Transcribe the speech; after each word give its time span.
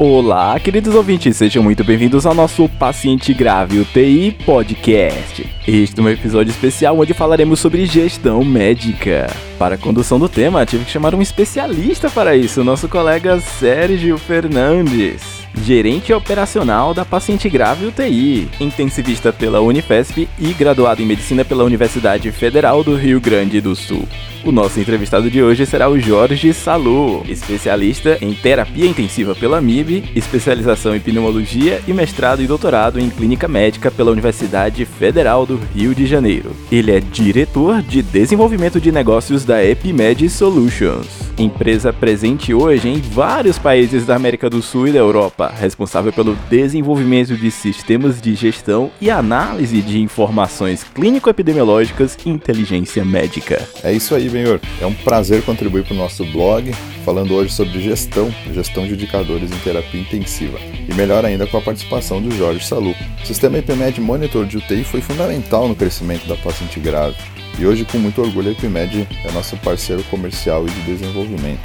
Olá, 0.00 0.60
queridos 0.60 0.94
ouvintes, 0.94 1.36
sejam 1.36 1.60
muito 1.60 1.82
bem-vindos 1.82 2.24
ao 2.24 2.32
nosso 2.32 2.68
Paciente 2.68 3.34
Grave 3.34 3.80
UTI 3.80 4.30
Podcast. 4.30 5.44
Este 5.66 5.98
é 5.98 6.02
um 6.04 6.08
episódio 6.08 6.52
especial 6.52 6.96
onde 6.96 7.12
falaremos 7.12 7.58
sobre 7.58 7.84
gestão 7.84 8.44
médica. 8.44 9.26
Para 9.58 9.74
a 9.74 9.78
condução 9.78 10.16
do 10.16 10.28
tema, 10.28 10.64
tive 10.64 10.84
que 10.84 10.90
chamar 10.92 11.16
um 11.16 11.20
especialista 11.20 12.08
para 12.08 12.36
isso, 12.36 12.62
nosso 12.62 12.88
colega 12.88 13.40
Sérgio 13.40 14.16
Fernandes 14.18 15.37
gerente 15.54 16.12
operacional 16.12 16.94
da 16.94 17.04
paciente 17.04 17.48
grave 17.48 17.86
UTI, 17.86 18.48
intensivista 18.60 19.32
pela 19.32 19.60
Unifesp 19.60 20.28
e 20.38 20.52
graduado 20.52 21.02
em 21.02 21.06
medicina 21.06 21.44
pela 21.44 21.64
Universidade 21.64 22.30
Federal 22.32 22.82
do 22.82 22.94
Rio 22.94 23.20
Grande 23.20 23.60
do 23.60 23.74
Sul. 23.74 24.06
O 24.44 24.52
nosso 24.52 24.80
entrevistado 24.80 25.30
de 25.30 25.42
hoje 25.42 25.66
será 25.66 25.90
o 25.90 25.98
Jorge 25.98 26.54
Salu, 26.54 27.24
especialista 27.28 28.18
em 28.20 28.32
terapia 28.32 28.86
intensiva 28.86 29.34
pela 29.34 29.60
MIB, 29.60 30.04
especialização 30.14 30.94
em 30.94 31.00
pneumologia 31.00 31.82
e 31.86 31.92
mestrado 31.92 32.40
e 32.40 32.46
doutorado 32.46 33.00
em 33.00 33.10
clínica 33.10 33.48
médica 33.48 33.90
pela 33.90 34.12
Universidade 34.12 34.84
Federal 34.84 35.44
do 35.44 35.60
Rio 35.74 35.94
de 35.94 36.06
Janeiro. 36.06 36.52
Ele 36.70 36.92
é 36.92 37.00
diretor 37.00 37.82
de 37.82 38.00
desenvolvimento 38.00 38.80
de 38.80 38.92
negócios 38.92 39.44
da 39.44 39.64
Epimed 39.64 40.28
Solutions 40.30 41.27
empresa 41.42 41.92
presente 41.92 42.52
hoje 42.52 42.88
em 42.88 43.00
vários 43.00 43.58
países 43.58 44.04
da 44.04 44.16
América 44.16 44.50
do 44.50 44.60
Sul 44.60 44.88
e 44.88 44.92
da 44.92 44.98
Europa, 44.98 45.52
responsável 45.56 46.12
pelo 46.12 46.34
desenvolvimento 46.50 47.36
de 47.36 47.50
sistemas 47.50 48.20
de 48.20 48.34
gestão 48.34 48.90
e 49.00 49.10
análise 49.10 49.80
de 49.80 50.00
informações 50.00 50.84
clínico-epidemiológicas 50.84 52.16
e 52.24 52.28
inteligência 52.28 53.04
médica. 53.04 53.66
É 53.82 53.92
isso 53.92 54.14
aí, 54.14 54.28
Benhor. 54.28 54.60
É 54.80 54.86
um 54.86 54.94
prazer 54.94 55.42
contribuir 55.42 55.84
para 55.84 55.94
o 55.94 55.96
nosso 55.98 56.24
blog, 56.26 56.72
falando 57.04 57.34
hoje 57.34 57.52
sobre 57.52 57.80
gestão, 57.80 58.32
gestão 58.52 58.86
de 58.86 58.94
indicadores 58.94 59.50
em 59.50 59.58
terapia 59.58 60.00
intensiva. 60.00 60.58
E 60.88 60.94
melhor 60.94 61.24
ainda 61.24 61.46
com 61.46 61.58
a 61.58 61.62
participação 61.62 62.20
do 62.20 62.34
Jorge 62.36 62.66
Salu. 62.66 62.94
O 63.22 63.26
sistema 63.26 63.58
EPMED 63.58 64.00
Monitor 64.00 64.44
de 64.44 64.56
UTI 64.56 64.84
foi 64.84 65.00
fundamental 65.00 65.68
no 65.68 65.76
crescimento 65.76 66.26
da 66.26 66.36
paciente 66.36 66.80
grave 66.80 67.16
e 67.58 67.66
hoje, 67.66 67.84
com 67.84 67.98
muito 67.98 68.22
orgulho, 68.22 68.48
a 68.48 68.52
Epimed 68.52 69.08
é 69.24 69.32
nosso 69.32 69.56
parceiro 69.58 70.02
comercial 70.04 70.64
e 70.66 70.70
de 70.70 70.80
desenvolvimento. 70.82 71.60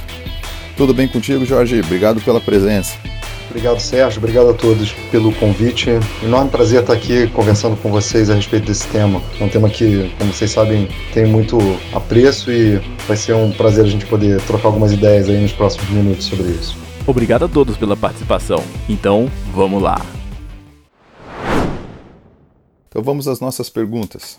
Tudo 0.76 0.92
bem 0.92 1.06
contigo, 1.06 1.44
Jorge? 1.44 1.80
Obrigado 1.80 2.20
pela 2.20 2.40
presença. 2.40 2.98
Obrigado, 3.48 3.78
Sérgio. 3.78 4.18
Obrigado 4.18 4.50
a 4.50 4.54
todos 4.54 4.92
pelo 5.12 5.32
convite. 5.34 5.90
Enorme 6.22 6.50
prazer 6.50 6.80
estar 6.80 6.92
aqui 6.92 7.28
conversando 7.28 7.76
com 7.76 7.90
vocês 7.90 8.28
a 8.28 8.34
respeito 8.34 8.66
desse 8.66 8.88
tema. 8.88 9.22
É 9.40 9.44
um 9.44 9.48
tema 9.48 9.70
que, 9.70 10.10
como 10.18 10.32
vocês 10.32 10.50
sabem, 10.50 10.88
tem 11.12 11.26
muito 11.26 11.58
apreço 11.92 12.50
e 12.50 12.80
vai 13.06 13.16
ser 13.16 13.34
um 13.34 13.52
prazer 13.52 13.84
a 13.84 13.88
gente 13.88 14.06
poder 14.06 14.40
trocar 14.42 14.68
algumas 14.68 14.92
ideias 14.92 15.28
aí 15.28 15.40
nos 15.40 15.52
próximos 15.52 15.88
minutos 15.90 16.26
sobre 16.26 16.48
isso. 16.48 16.76
Obrigado 17.06 17.44
a 17.44 17.48
todos 17.48 17.76
pela 17.76 17.96
participação. 17.96 18.64
Então, 18.88 19.30
vamos 19.52 19.80
lá. 19.80 20.04
Então 22.88 23.02
vamos 23.02 23.28
às 23.28 23.38
nossas 23.38 23.68
perguntas. 23.68 24.38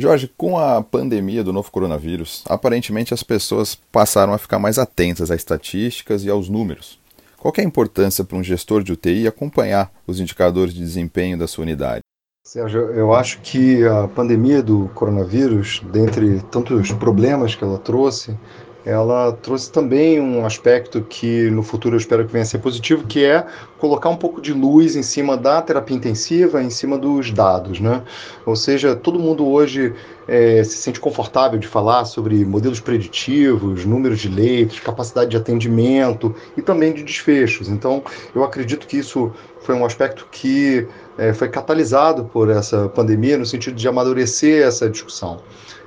Jorge, 0.00 0.32
com 0.36 0.58
a 0.58 0.82
pandemia 0.82 1.44
do 1.44 1.52
novo 1.52 1.70
coronavírus, 1.70 2.42
aparentemente 2.48 3.12
as 3.12 3.22
pessoas 3.22 3.74
passaram 3.74 4.32
a 4.32 4.38
ficar 4.38 4.58
mais 4.58 4.78
atentas 4.78 5.30
às 5.30 5.38
estatísticas 5.38 6.24
e 6.24 6.30
aos 6.30 6.48
números. 6.48 6.98
Qual 7.36 7.52
é 7.56 7.60
a 7.60 7.64
importância 7.64 8.24
para 8.24 8.36
um 8.36 8.42
gestor 8.42 8.82
de 8.82 8.92
UTI 8.92 9.26
acompanhar 9.26 9.92
os 10.06 10.20
indicadores 10.20 10.74
de 10.74 10.80
desempenho 10.80 11.38
da 11.38 11.46
sua 11.46 11.62
unidade? 11.62 12.00
Sérgio, 12.46 12.80
eu 12.92 13.12
acho 13.12 13.40
que 13.42 13.86
a 13.86 14.08
pandemia 14.08 14.62
do 14.62 14.88
coronavírus, 14.94 15.82
dentre 15.92 16.40
tantos 16.50 16.90
problemas 16.92 17.54
que 17.54 17.62
ela 17.62 17.78
trouxe, 17.78 18.36
ela 18.84 19.32
trouxe 19.32 19.70
também 19.70 20.20
um 20.20 20.46
aspecto 20.46 21.02
que 21.02 21.50
no 21.50 21.62
futuro 21.62 21.96
eu 21.96 21.98
espero 21.98 22.24
que 22.24 22.32
venha 22.32 22.42
a 22.42 22.46
ser 22.46 22.58
positivo, 22.58 23.06
que 23.06 23.24
é 23.24 23.46
colocar 23.78 24.08
um 24.08 24.16
pouco 24.16 24.40
de 24.40 24.52
luz 24.52 24.96
em 24.96 25.02
cima 25.02 25.36
da 25.36 25.60
terapia 25.60 25.96
intensiva, 25.96 26.62
em 26.62 26.70
cima 26.70 26.96
dos 26.96 27.30
dados, 27.30 27.80
né? 27.80 28.02
Ou 28.46 28.56
seja, 28.56 28.96
todo 28.96 29.18
mundo 29.18 29.46
hoje 29.46 29.94
é, 30.26 30.62
se 30.64 30.76
sente 30.78 30.98
confortável 30.98 31.58
de 31.58 31.66
falar 31.66 32.04
sobre 32.04 32.44
modelos 32.44 32.80
preditivos, 32.80 33.84
números 33.84 34.20
de 34.20 34.28
leitos, 34.28 34.80
capacidade 34.80 35.30
de 35.30 35.36
atendimento 35.36 36.34
e 36.56 36.62
também 36.62 36.92
de 36.92 37.02
desfechos. 37.02 37.68
Então, 37.68 38.02
eu 38.34 38.44
acredito 38.44 38.86
que 38.86 38.96
isso 38.98 39.30
foi 39.60 39.74
um 39.74 39.84
aspecto 39.84 40.26
que 40.30 40.86
é, 41.18 41.34
foi 41.34 41.48
catalisado 41.48 42.24
por 42.24 42.48
essa 42.48 42.88
pandemia 42.88 43.36
no 43.36 43.44
sentido 43.44 43.74
de 43.76 43.86
amadurecer 43.86 44.66
essa 44.66 44.88
discussão. 44.88 45.42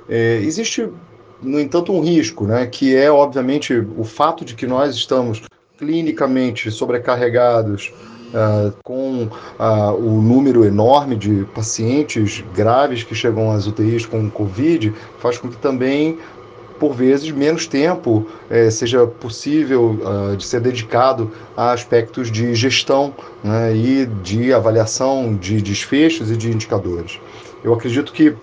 É, 0.08 0.36
existe 0.42 0.88
no 1.42 1.60
entanto, 1.60 1.92
um 1.92 2.00
risco, 2.00 2.46
né, 2.46 2.66
que 2.66 2.94
é, 2.94 3.10
obviamente, 3.10 3.74
o 3.96 4.04
fato 4.04 4.44
de 4.44 4.54
que 4.54 4.66
nós 4.66 4.94
estamos 4.94 5.42
clinicamente 5.78 6.70
sobrecarregados 6.70 7.92
uh, 8.32 8.72
com 8.82 9.24
uh, 9.24 9.94
o 9.96 10.22
número 10.22 10.64
enorme 10.64 11.16
de 11.16 11.44
pacientes 11.54 12.44
graves 12.54 13.02
que 13.02 13.14
chegam 13.14 13.50
às 13.50 13.66
UTIs 13.66 14.06
com 14.06 14.30
Covid, 14.30 14.92
faz 15.18 15.38
com 15.38 15.48
que 15.48 15.56
também 15.56 16.18
por 16.78 16.92
vezes, 16.92 17.30
menos 17.30 17.66
tempo 17.66 18.26
eh, 18.50 18.68
seja 18.68 19.06
possível 19.06 19.98
uh, 20.02 20.36
de 20.36 20.44
ser 20.44 20.60
dedicado 20.60 21.30
a 21.56 21.72
aspectos 21.72 22.30
de 22.30 22.54
gestão 22.54 23.14
né, 23.42 23.74
e 23.74 24.06
de 24.06 24.52
avaliação 24.52 25.36
de 25.36 25.62
desfechos 25.62 26.30
e 26.30 26.36
de 26.36 26.50
indicadores. 26.50 27.20
Eu 27.62 27.72
acredito 27.72 28.12
que, 28.12 28.34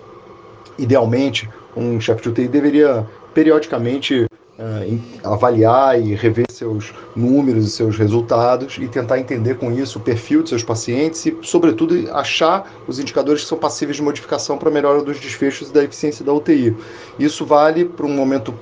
idealmente, 0.78 1.48
um 1.76 2.00
chefe 2.00 2.22
de 2.22 2.28
UTI 2.28 2.48
deveria 2.48 3.06
periodicamente 3.34 4.26
uh, 4.58 5.00
avaliar 5.24 6.00
e 6.00 6.14
rever 6.14 6.46
seus 6.50 6.92
números 7.16 7.66
e 7.66 7.70
seus 7.70 7.96
resultados 7.96 8.78
e 8.78 8.86
tentar 8.88 9.18
entender 9.18 9.56
com 9.56 9.72
isso 9.72 9.98
o 9.98 10.02
perfil 10.02 10.42
de 10.42 10.50
seus 10.50 10.62
pacientes 10.62 11.24
e, 11.26 11.36
sobretudo, 11.42 11.94
achar 12.12 12.70
os 12.86 12.98
indicadores 12.98 13.42
que 13.42 13.48
são 13.48 13.58
passíveis 13.58 13.96
de 13.96 14.02
modificação 14.02 14.58
para 14.58 14.70
melhora 14.70 15.02
dos 15.02 15.18
desfechos 15.18 15.70
e 15.70 15.72
da 15.72 15.84
eficiência 15.84 16.24
da 16.24 16.32
UTI. 16.32 16.76
Isso 17.18 17.44
vale 17.44 17.84
para 17.84 18.06
um 18.06 18.14
momento 18.14 18.54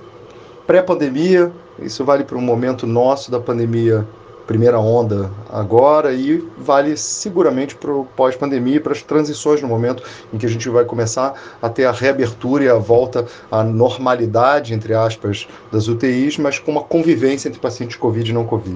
pré-pandemia, 0.67 1.53
isso 1.81 2.05
vale 2.05 2.25
para 2.25 2.39
um 2.39 2.43
momento 2.43 2.87
nosso 2.87 3.31
da 3.31 3.41
pandemia 3.41 4.07
primeira 4.51 4.81
onda 4.81 5.31
agora 5.49 6.13
e 6.13 6.39
vale 6.59 6.97
seguramente 6.97 7.77
para 7.77 7.95
o 7.95 8.05
pós-pandemia, 8.05 8.81
para 8.81 8.91
as 8.91 9.01
transições 9.01 9.63
no 9.63 9.69
momento 9.69 10.03
em 10.35 10.39
que 10.39 10.45
a 10.45 10.49
gente 10.49 10.69
vai 10.69 10.85
começar 10.85 11.41
a 11.63 11.69
ter 11.69 11.85
a 11.85 11.93
reabertura 11.93 12.65
e 12.65 12.69
a 12.69 12.75
volta 12.75 13.29
à 13.49 13.63
normalidade, 13.63 14.75
entre 14.75 14.93
aspas, 14.93 15.47
das 15.71 15.87
UTIs, 15.87 16.37
mas 16.37 16.59
com 16.59 16.73
uma 16.73 16.83
convivência 16.83 17.49
entre 17.49 17.61
pacientes 17.61 17.95
Covid 17.95 18.29
e 18.29 18.35
não 18.35 18.45
Covid. 18.45 18.75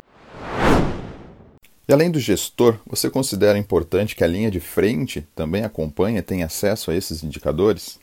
E 1.89 1.93
além 1.93 2.09
do 2.09 2.21
gestor, 2.21 2.77
você 2.87 3.11
considera 3.11 3.59
importante 3.59 4.15
que 4.15 4.23
a 4.23 4.29
linha 4.29 4.53
de 4.53 4.61
frente 4.61 5.27
também 5.35 5.65
acompanhe 5.65 6.19
e 6.19 6.23
tenha 6.23 6.47
acesso 6.47 6.93
a 6.93 6.95
esses 6.95 7.25
indicadores? 7.25 7.99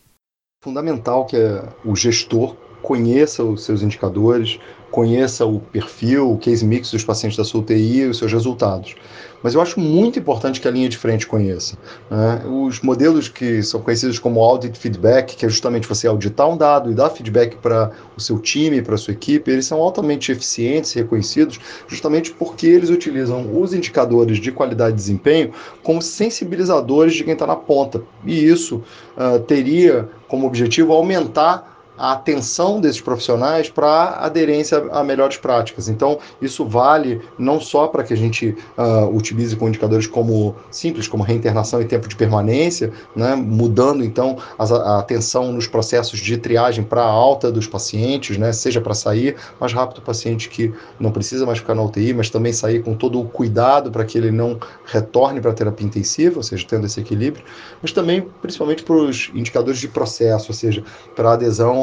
Fundamental 0.62 1.26
que 1.26 1.38
o 1.86 1.96
gestor 1.96 2.58
conheça 2.82 3.44
os 3.44 3.64
seus 3.64 3.82
indicadores, 3.82 4.60
conheça 4.92 5.46
o 5.46 5.60
perfil, 5.60 6.32
o 6.32 6.38
case 6.38 6.66
mix 6.66 6.92
dos 6.92 7.04
pacientes 7.04 7.38
da 7.38 7.46
sua 7.46 7.62
UTI 7.62 8.08
os 8.08 8.18
seus 8.18 8.32
resultados. 8.32 8.96
Mas 9.42 9.56
eu 9.56 9.62
acho 9.62 9.80
muito 9.80 10.20
importante 10.20 10.62
que 10.62 10.68
a 10.68 10.72
linha 10.72 10.88
de 10.88 10.98
frente 10.98 11.26
conheça. 11.26 11.76
Né? 12.10 12.44
Os 12.46 12.82
modelos 12.82 13.28
que 13.28 13.64
são 13.64 13.82
conhecidos 13.82 14.20
como 14.20 14.40
audit 14.40 14.78
feedback, 14.78 15.36
que 15.36 15.46
é 15.46 15.50
justamente 15.50 15.88
você 15.88 16.06
auditar 16.06 16.48
um 16.48 16.56
dado 16.56 16.92
e 16.92 16.94
dar 16.94 17.10
feedback 17.10 17.56
para 17.56 17.92
o 18.16 18.22
seu 18.22 18.38
time, 18.38 18.82
para 18.82 18.96
a 18.96 18.98
sua 18.98 19.14
equipe, 19.14 19.50
eles 19.50 19.66
são 19.66 19.82
altamente 19.82 20.32
eficientes 20.32 20.94
e 20.96 21.00
reconhecidos 21.00 21.60
justamente 21.88 22.32
porque 22.32 22.68
eles 22.68 22.90
utilizam 22.90 23.60
os 23.60 23.74
indicadores 23.74 24.38
de 24.38 24.52
qualidade 24.52 24.94
e 24.94 24.96
desempenho 24.96 25.52
como 25.82 26.02
sensibilizadores 26.02 27.16
de 27.16 27.24
quem 27.24 27.34
está 27.34 27.48
na 27.48 27.56
ponta. 27.56 28.04
E 28.26 28.46
isso 28.46 28.84
uh, 29.18 29.40
teria 29.40 30.08
como 30.28 30.46
objetivo 30.46 30.94
aumentar 30.94 31.71
a 32.02 32.14
atenção 32.14 32.82
desses 32.82 33.00
profissionais 33.00 33.70
para 33.70 34.16
aderência 34.22 34.84
a 34.92 35.04
melhores 35.04 35.38
práticas. 35.38 35.88
Então, 35.88 36.18
isso 36.42 36.66
vale 36.66 37.22
não 37.38 37.62
só 37.62 37.88
para 37.88 38.04
que 38.04 38.12
a 38.12 38.18
gente 38.18 38.58
uh, 38.76 39.16
utilize 39.16 39.56
com 39.56 39.68
indicadores 39.68 40.08
como 40.08 40.56
simples, 40.72 41.08
como 41.08 41.22
reinternação 41.22 41.80
e 41.80 41.86
tempo 41.86 42.08
de 42.08 42.16
permanência, 42.16 42.92
né, 43.16 43.36
mudando 43.36 44.04
então 44.04 44.36
a, 44.58 44.98
atenção 44.98 45.54
nos 45.54 45.68
processos 45.68 46.20
de 46.20 46.38
triagem 46.38 46.84
para 46.84 47.04
alta 47.04 47.52
dos 47.52 47.68
pacientes, 47.68 48.36
né, 48.36 48.52
seja 48.52 48.82
para 48.82 48.96
sair 48.96 49.36
mais 49.60 49.72
rápido 49.72 50.00
o 50.00 50.02
paciente 50.02 50.50
que 50.50 50.74
não 51.00 51.12
precisa 51.12 51.46
mais 51.46 51.60
ficar 51.60 51.76
na 51.76 51.84
UTI, 51.84 52.16
mas 52.16 52.32
também 52.32 52.52
sair 52.52 52.82
com 52.82 52.96
todo 52.96 53.22
o 53.22 53.26
cuidado 53.26 53.92
para 53.92 54.04
que 54.06 54.18
ele 54.18 54.32
não 54.32 54.60
retorne 54.86 55.40
para 55.40 55.52
a 55.52 55.54
terapia 55.54 55.86
intensiva, 55.86 56.38
ou 56.38 56.44
seja, 56.44 56.66
tendo 56.68 56.88
esse 56.88 57.00
equilíbrio, 57.00 57.46
mas 57.80 57.92
também 57.92 58.28
principalmente 58.42 58.82
para 58.82 58.96
os 58.96 59.30
indicadores 59.36 59.80
de 59.80 59.88
processo, 59.88 60.48
ou 60.50 60.56
seja, 60.56 60.84
para 61.16 61.34
a 61.34 61.38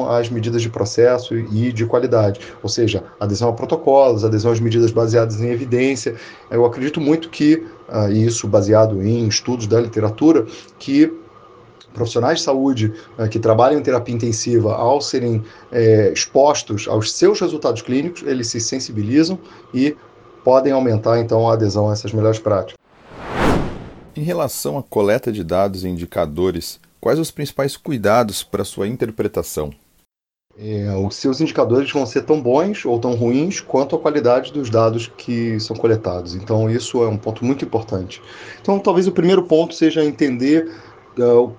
adesão 0.08 0.16
às 0.16 0.30
medidas 0.30 0.62
de 0.62 0.70
processo 0.70 1.36
e 1.36 1.72
de 1.72 1.84
qualidade, 1.84 2.40
ou 2.62 2.68
seja, 2.68 3.04
adesão 3.20 3.50
a 3.50 3.52
protocolos, 3.52 4.24
adesão 4.24 4.50
às 4.50 4.60
medidas 4.60 4.90
baseadas 4.90 5.40
em 5.40 5.50
evidência. 5.50 6.14
Eu 6.50 6.64
acredito 6.64 7.00
muito 7.00 7.28
que, 7.28 7.66
uh, 7.88 8.10
e 8.10 8.26
isso 8.26 8.48
baseado 8.48 9.02
em 9.02 9.28
estudos 9.28 9.66
da 9.66 9.80
literatura, 9.80 10.46
que 10.78 11.12
profissionais 11.92 12.38
de 12.38 12.44
saúde 12.44 12.92
uh, 13.18 13.28
que 13.28 13.38
trabalham 13.38 13.78
em 13.78 13.82
terapia 13.82 14.14
intensiva, 14.14 14.74
ao 14.74 15.00
serem 15.00 15.36
uh, 15.36 16.12
expostos 16.12 16.86
aos 16.88 17.12
seus 17.12 17.40
resultados 17.40 17.82
clínicos, 17.82 18.22
eles 18.22 18.48
se 18.48 18.60
sensibilizam 18.60 19.38
e 19.74 19.96
podem 20.44 20.72
aumentar 20.72 21.18
então 21.18 21.48
a 21.48 21.54
adesão 21.54 21.90
a 21.90 21.92
essas 21.92 22.12
melhores 22.12 22.38
práticas. 22.38 22.78
Em 24.16 24.22
relação 24.22 24.76
à 24.76 24.82
coleta 24.82 25.30
de 25.30 25.44
dados 25.44 25.84
e 25.84 25.88
indicadores, 25.88 26.80
quais 27.00 27.20
os 27.20 27.30
principais 27.30 27.76
cuidados 27.76 28.42
para 28.42 28.64
sua 28.64 28.88
interpretação? 28.88 29.70
É, 30.60 30.92
os 30.96 31.14
seus 31.14 31.40
indicadores 31.40 31.92
vão 31.92 32.04
ser 32.04 32.22
tão 32.22 32.42
bons 32.42 32.84
ou 32.84 32.98
tão 32.98 33.14
ruins 33.14 33.60
quanto 33.60 33.94
a 33.94 33.98
qualidade 33.98 34.52
dos 34.52 34.68
dados 34.68 35.06
que 35.16 35.60
são 35.60 35.76
coletados. 35.76 36.34
Então, 36.34 36.68
isso 36.68 37.00
é 37.04 37.06
um 37.06 37.16
ponto 37.16 37.44
muito 37.44 37.64
importante. 37.64 38.20
Então, 38.60 38.76
talvez 38.80 39.06
o 39.06 39.12
primeiro 39.12 39.44
ponto 39.44 39.72
seja 39.72 40.04
entender 40.04 40.68
uh, 41.16 41.52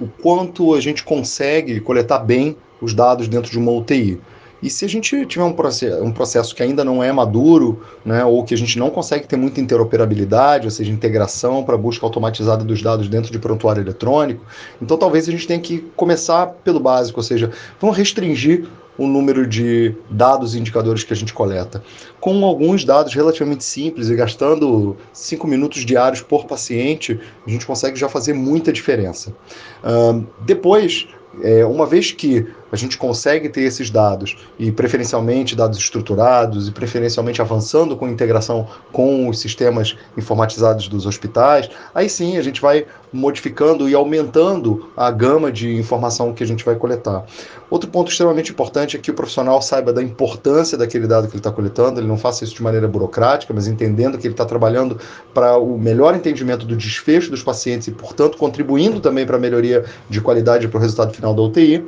o 0.00 0.08
quanto 0.20 0.74
a 0.74 0.80
gente 0.80 1.04
consegue 1.04 1.80
coletar 1.80 2.18
bem 2.18 2.56
os 2.80 2.92
dados 2.92 3.28
dentro 3.28 3.52
de 3.52 3.58
uma 3.58 3.70
UTI. 3.70 4.20
E 4.62 4.68
se 4.68 4.84
a 4.84 4.88
gente 4.88 5.24
tiver 5.26 5.44
um 5.44 5.52
processo, 5.52 6.02
um 6.02 6.12
processo 6.12 6.54
que 6.54 6.62
ainda 6.62 6.84
não 6.84 7.02
é 7.02 7.10
maduro, 7.12 7.80
né, 8.04 8.24
ou 8.24 8.44
que 8.44 8.54
a 8.54 8.56
gente 8.56 8.78
não 8.78 8.90
consegue 8.90 9.26
ter 9.26 9.36
muita 9.36 9.60
interoperabilidade, 9.60 10.66
ou 10.66 10.70
seja, 10.70 10.92
integração 10.92 11.62
para 11.62 11.76
busca 11.76 12.04
automatizada 12.04 12.64
dos 12.64 12.82
dados 12.82 13.08
dentro 13.08 13.32
de 13.32 13.38
prontuário 13.38 13.82
eletrônico, 13.82 14.44
então 14.80 14.96
talvez 14.96 15.28
a 15.28 15.32
gente 15.32 15.46
tenha 15.46 15.60
que 15.60 15.78
começar 15.96 16.46
pelo 16.46 16.80
básico, 16.80 17.20
ou 17.20 17.24
seja, 17.24 17.50
vamos 17.80 17.96
restringir 17.96 18.66
o 18.98 19.06
número 19.06 19.46
de 19.46 19.94
dados 20.10 20.54
e 20.54 20.58
indicadores 20.58 21.02
que 21.02 21.12
a 21.14 21.16
gente 21.16 21.32
coleta. 21.32 21.82
Com 22.20 22.44
alguns 22.44 22.84
dados 22.84 23.14
relativamente 23.14 23.64
simples 23.64 24.10
e 24.10 24.14
gastando 24.14 24.94
5 25.14 25.46
minutos 25.46 25.86
diários 25.86 26.20
por 26.20 26.44
paciente, 26.44 27.18
a 27.46 27.50
gente 27.50 27.64
consegue 27.64 27.98
já 27.98 28.10
fazer 28.10 28.34
muita 28.34 28.70
diferença. 28.70 29.34
Uh, 29.82 30.26
depois, 30.42 31.08
é, 31.42 31.64
uma 31.64 31.86
vez 31.86 32.12
que 32.12 32.46
a 32.72 32.76
gente 32.76 32.96
consegue 32.96 33.48
ter 33.48 33.62
esses 33.62 33.90
dados, 33.90 34.36
e 34.58 34.70
preferencialmente 34.70 35.56
dados 35.56 35.78
estruturados, 35.78 36.68
e 36.68 36.72
preferencialmente 36.72 37.42
avançando 37.42 37.96
com 37.96 38.08
integração 38.08 38.66
com 38.92 39.28
os 39.28 39.38
sistemas 39.40 39.96
informatizados 40.16 40.88
dos 40.88 41.06
hospitais, 41.06 41.68
aí 41.94 42.08
sim 42.08 42.36
a 42.36 42.42
gente 42.42 42.60
vai 42.60 42.86
modificando 43.12 43.88
e 43.88 43.94
aumentando 43.94 44.88
a 44.96 45.10
gama 45.10 45.50
de 45.50 45.74
informação 45.74 46.32
que 46.32 46.44
a 46.44 46.46
gente 46.46 46.64
vai 46.64 46.76
coletar. 46.76 47.24
Outro 47.68 47.90
ponto 47.90 48.10
extremamente 48.10 48.52
importante 48.52 48.96
é 48.96 49.00
que 49.00 49.10
o 49.10 49.14
profissional 49.14 49.60
saiba 49.60 49.92
da 49.92 50.02
importância 50.02 50.78
daquele 50.78 51.06
dado 51.06 51.26
que 51.26 51.32
ele 51.32 51.40
está 51.40 51.50
coletando, 51.50 52.00
ele 52.00 52.06
não 52.06 52.16
faça 52.16 52.44
isso 52.44 52.54
de 52.54 52.62
maneira 52.62 52.86
burocrática, 52.86 53.52
mas 53.52 53.66
entendendo 53.66 54.18
que 54.18 54.26
ele 54.26 54.34
está 54.34 54.44
trabalhando 54.44 54.98
para 55.34 55.56
o 55.56 55.78
melhor 55.78 56.14
entendimento 56.14 56.64
do 56.66 56.76
desfecho 56.76 57.30
dos 57.30 57.42
pacientes 57.42 57.88
e, 57.88 57.90
portanto, 57.90 58.36
contribuindo 58.38 59.00
também 59.00 59.26
para 59.26 59.36
a 59.36 59.40
melhoria 59.40 59.84
de 60.08 60.20
qualidade 60.20 60.68
para 60.68 60.78
o 60.78 60.80
resultado 60.80 61.12
final 61.12 61.34
da 61.34 61.42
UTI 61.42 61.84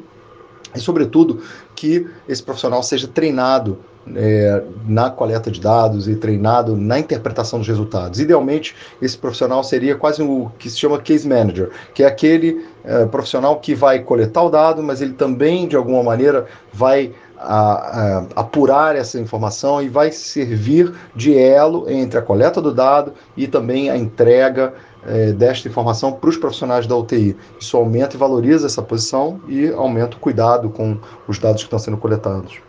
e, 0.74 0.80
sobretudo, 0.80 1.40
que 1.74 2.06
esse 2.28 2.42
profissional 2.42 2.82
seja 2.82 3.08
treinado 3.08 3.78
é, 4.16 4.62
na 4.86 5.10
coleta 5.10 5.50
de 5.50 5.60
dados 5.60 6.08
e 6.08 6.16
treinado 6.16 6.76
na 6.76 6.98
interpretação 6.98 7.58
dos 7.58 7.68
resultados. 7.68 8.20
Idealmente, 8.20 8.74
esse 9.00 9.16
profissional 9.16 9.62
seria 9.62 9.94
quase 9.94 10.22
o 10.22 10.50
que 10.58 10.68
se 10.68 10.78
chama 10.78 11.00
case 11.00 11.28
manager, 11.28 11.70
que 11.94 12.02
é 12.02 12.06
aquele 12.06 12.66
é, 12.84 13.06
profissional 13.06 13.60
que 13.60 13.74
vai 13.74 14.00
coletar 14.00 14.42
o 14.42 14.50
dado, 14.50 14.82
mas 14.82 15.00
ele 15.00 15.12
também, 15.12 15.68
de 15.68 15.76
alguma 15.76 16.02
maneira, 16.02 16.46
vai 16.72 17.12
a, 17.38 17.72
a, 17.72 18.26
apurar 18.36 18.96
essa 18.96 19.18
informação 19.18 19.82
e 19.82 19.88
vai 19.88 20.12
servir 20.12 20.92
de 21.14 21.36
elo 21.36 21.90
entre 21.90 22.18
a 22.18 22.22
coleta 22.22 22.60
do 22.60 22.72
dado 22.72 23.12
e 23.36 23.46
também 23.46 23.90
a 23.90 23.96
entrega 23.96 24.74
é, 25.06 25.32
desta 25.32 25.68
informação 25.68 26.12
para 26.12 26.30
os 26.30 26.36
profissionais 26.36 26.86
da 26.86 26.96
UTI. 26.96 27.36
Isso 27.60 27.76
aumenta 27.76 28.16
e 28.16 28.18
valoriza 28.18 28.66
essa 28.66 28.82
posição 28.82 29.40
e 29.48 29.68
aumenta 29.68 30.16
o 30.16 30.20
cuidado 30.20 30.70
com 30.70 30.98
os 31.26 31.38
dados 31.38 31.62
que 31.62 31.66
estão 31.66 31.78
sendo 31.78 31.96
coletados. 31.96 32.60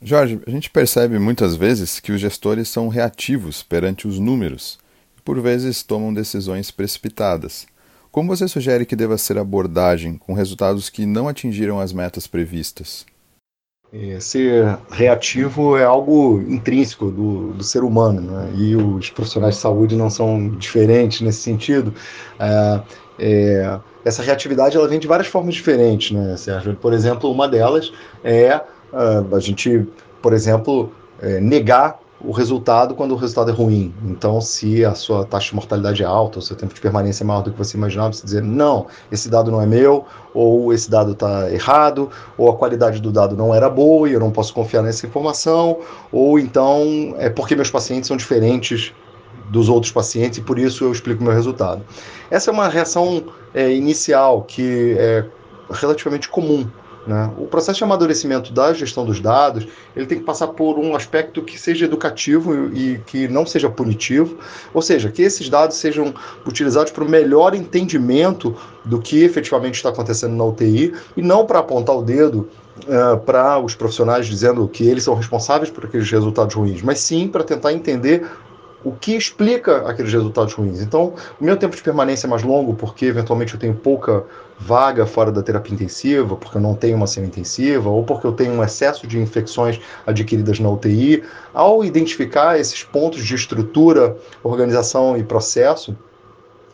Jorge, 0.00 0.40
a 0.46 0.50
gente 0.50 0.68
percebe 0.68 1.18
muitas 1.18 1.54
vezes 1.54 2.00
que 2.00 2.10
os 2.10 2.20
gestores 2.20 2.68
são 2.68 2.88
reativos 2.88 3.62
perante 3.62 4.08
os 4.08 4.18
números 4.18 4.78
e, 5.16 5.20
por 5.22 5.40
vezes, 5.40 5.82
tomam 5.82 6.12
decisões 6.12 6.72
precipitadas. 6.72 7.66
Como 8.10 8.28
você 8.28 8.48
sugere 8.48 8.84
que 8.84 8.96
deva 8.96 9.16
ser 9.16 9.38
abordagem 9.38 10.18
com 10.18 10.34
resultados 10.34 10.90
que 10.90 11.06
não 11.06 11.28
atingiram 11.28 11.78
as 11.78 11.92
metas 11.92 12.26
previstas? 12.26 13.06
É, 13.94 14.18
ser 14.20 14.78
reativo 14.90 15.76
é 15.76 15.84
algo 15.84 16.40
intrínseco 16.48 17.10
do, 17.10 17.52
do 17.52 17.62
ser 17.62 17.84
humano, 17.84 18.22
né? 18.22 18.50
e 18.56 18.74
os 18.74 19.10
profissionais 19.10 19.56
de 19.56 19.60
saúde 19.60 19.94
não 19.94 20.08
são 20.08 20.48
diferentes 20.48 21.20
nesse 21.20 21.40
sentido. 21.40 21.92
É, 22.40 22.80
é, 23.18 23.80
essa 24.02 24.22
reatividade 24.22 24.78
ela 24.78 24.88
vem 24.88 24.98
de 24.98 25.06
várias 25.06 25.28
formas 25.28 25.54
diferentes, 25.54 26.10
né, 26.10 26.34
Sérgio? 26.38 26.74
Por 26.74 26.94
exemplo, 26.94 27.30
uma 27.30 27.46
delas 27.46 27.92
é 28.24 28.56
uh, 28.56 29.36
a 29.36 29.40
gente, 29.40 29.86
por 30.22 30.32
exemplo, 30.32 30.90
é, 31.20 31.38
negar 31.38 32.00
o 32.24 32.30
resultado 32.30 32.94
quando 32.94 33.12
o 33.12 33.16
resultado 33.16 33.50
é 33.50 33.54
ruim. 33.54 33.92
Então, 34.04 34.40
se 34.40 34.84
a 34.84 34.94
sua 34.94 35.24
taxa 35.24 35.48
de 35.48 35.54
mortalidade 35.54 36.02
é 36.02 36.06
alta, 36.06 36.38
o 36.38 36.42
seu 36.42 36.56
tempo 36.56 36.72
de 36.72 36.80
permanência 36.80 37.24
é 37.24 37.26
maior 37.26 37.42
do 37.42 37.50
que 37.50 37.58
você 37.58 37.76
imaginava, 37.76 38.12
você 38.12 38.24
dizer, 38.24 38.42
não, 38.42 38.86
esse 39.10 39.28
dado 39.28 39.50
não 39.50 39.60
é 39.60 39.66
meu, 39.66 40.04
ou 40.32 40.72
esse 40.72 40.90
dado 40.90 41.12
está 41.12 41.50
errado, 41.50 42.10
ou 42.38 42.48
a 42.48 42.56
qualidade 42.56 43.00
do 43.00 43.10
dado 43.10 43.36
não 43.36 43.54
era 43.54 43.68
boa 43.68 44.08
e 44.08 44.12
eu 44.12 44.20
não 44.20 44.30
posso 44.30 44.54
confiar 44.54 44.82
nessa 44.82 45.06
informação, 45.06 45.78
ou 46.12 46.38
então 46.38 47.14
é 47.18 47.28
porque 47.28 47.56
meus 47.56 47.70
pacientes 47.70 48.08
são 48.08 48.16
diferentes 48.16 48.92
dos 49.50 49.68
outros 49.68 49.92
pacientes 49.92 50.38
e 50.38 50.42
por 50.42 50.58
isso 50.58 50.84
eu 50.84 50.92
explico 50.92 51.22
meu 51.22 51.32
resultado. 51.32 51.82
Essa 52.30 52.50
é 52.50 52.52
uma 52.52 52.68
reação 52.68 53.24
é, 53.52 53.70
inicial 53.70 54.42
que 54.42 54.96
é 54.98 55.24
relativamente 55.70 56.28
comum 56.28 56.66
né? 57.06 57.30
O 57.36 57.46
processo 57.46 57.78
de 57.78 57.84
amadurecimento 57.84 58.52
da 58.52 58.72
gestão 58.72 59.04
dos 59.04 59.20
dados 59.20 59.66
ele 59.96 60.06
tem 60.06 60.18
que 60.18 60.24
passar 60.24 60.48
por 60.48 60.78
um 60.78 60.94
aspecto 60.94 61.42
que 61.42 61.58
seja 61.58 61.84
educativo 61.84 62.72
e 62.72 63.00
que 63.06 63.26
não 63.26 63.44
seja 63.44 63.68
punitivo, 63.68 64.38
ou 64.72 64.80
seja, 64.80 65.10
que 65.10 65.22
esses 65.22 65.48
dados 65.48 65.76
sejam 65.76 66.14
utilizados 66.46 66.92
para 66.92 67.02
o 67.02 67.08
melhor 67.08 67.54
entendimento 67.54 68.56
do 68.84 69.00
que 69.00 69.24
efetivamente 69.24 69.74
está 69.74 69.88
acontecendo 69.88 70.36
na 70.36 70.44
UTI 70.44 70.94
e 71.16 71.22
não 71.22 71.44
para 71.44 71.58
apontar 71.58 71.96
o 71.96 72.02
dedo 72.02 72.48
uh, 72.86 73.18
para 73.18 73.58
os 73.58 73.74
profissionais 73.74 74.26
dizendo 74.26 74.66
que 74.68 74.86
eles 74.86 75.02
são 75.02 75.14
responsáveis 75.14 75.70
por 75.70 75.84
aqueles 75.84 76.10
resultados 76.10 76.54
ruins, 76.54 76.82
mas 76.82 77.00
sim 77.00 77.26
para 77.26 77.42
tentar 77.42 77.72
entender 77.72 78.24
o 78.84 78.92
que 78.92 79.14
explica 79.14 79.88
aqueles 79.88 80.12
resultados 80.12 80.52
ruins. 80.54 80.80
Então, 80.80 81.14
o 81.40 81.44
meu 81.44 81.56
tempo 81.56 81.76
de 81.76 81.82
permanência 81.82 82.26
é 82.26 82.30
mais 82.30 82.42
longo 82.42 82.74
porque 82.74 83.06
eventualmente 83.06 83.54
eu 83.54 83.60
tenho 83.60 83.74
pouca 83.74 84.24
vaga 84.58 85.06
fora 85.06 85.32
da 85.32 85.42
terapia 85.42 85.74
intensiva, 85.74 86.36
porque 86.36 86.56
eu 86.56 86.60
não 86.60 86.74
tenho 86.74 86.96
uma 86.96 87.06
cena 87.06 87.26
intensiva, 87.26 87.88
ou 87.88 88.04
porque 88.04 88.26
eu 88.26 88.32
tenho 88.32 88.52
um 88.52 88.62
excesso 88.62 89.06
de 89.06 89.18
infecções 89.18 89.80
adquiridas 90.06 90.58
na 90.60 90.70
UTI. 90.70 91.22
Ao 91.52 91.84
identificar 91.84 92.58
esses 92.58 92.82
pontos 92.82 93.24
de 93.24 93.34
estrutura, 93.34 94.16
organização 94.42 95.16
e 95.16 95.22
processo, 95.22 95.96